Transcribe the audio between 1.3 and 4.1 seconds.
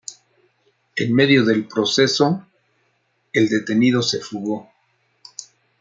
del proceso, el detenido